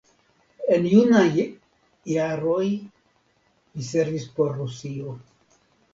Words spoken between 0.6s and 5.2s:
En junaj jaroj li servis por Rusio.